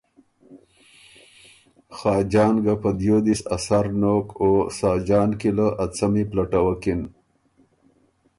خاجان 1.97 2.55
ګۀ 2.63 2.75
په 2.81 2.89
دیو 2.99 3.17
دست 3.25 3.45
ا 3.55 3.57
سر 3.65 3.85
نوک 4.01 4.27
او 4.41 4.49
ساجان 4.77 5.29
کی 5.39 5.49
له 5.57 5.67
ا 5.83 5.85
څمی 5.95 6.23
پلټوکِن۔ 6.29 7.01